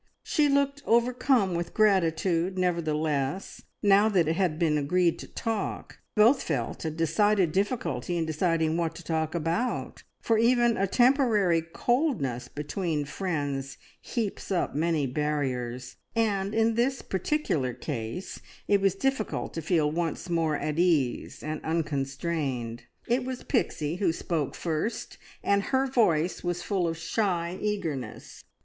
[0.23, 6.41] She looked overcome with gratitude, nevertheless, now that it had been agreed to talk, both
[6.41, 12.47] felt a decided difficulty in deciding what to talk about, for even a temporary coldness
[12.47, 19.61] between friends heaps up many barriers, and in this particular case it was difficult to
[19.61, 22.85] feel once more at ease and unconstrained.
[23.05, 28.43] It was Pixie who spoke first, and her voice was full of shy eagerness.